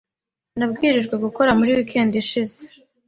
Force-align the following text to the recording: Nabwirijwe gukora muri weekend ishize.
Nabwirijwe 0.57 1.15
gukora 1.23 1.51
muri 1.59 1.75
weekend 1.75 2.11
ishize. 2.23 2.59